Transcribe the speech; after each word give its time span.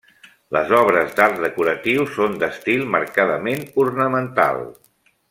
Les 0.55 0.71
obres 0.77 1.11
d'art 1.19 1.43
decoratiu 1.43 2.07
són 2.15 2.39
d'estil 2.45 2.83
marcadament 2.97 3.63
ornamental. 3.85 4.65